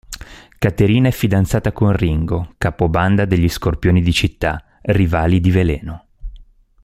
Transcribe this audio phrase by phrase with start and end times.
[0.57, 6.05] Caterina è fidanzata con Ringo, capobanda degli Scorpioni di città, rivali di Veleno.